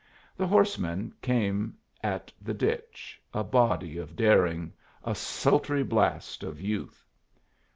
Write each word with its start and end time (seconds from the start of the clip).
The 0.35 0.47
horsemen 0.47 1.13
came 1.21 1.77
at 2.03 2.33
the 2.41 2.55
ditch, 2.55 3.21
a 3.35 3.43
body 3.43 3.99
of 3.99 4.15
daring, 4.15 4.73
a 5.03 5.13
sultry 5.13 5.83
blast 5.83 6.41
of 6.41 6.59
youth. 6.59 7.05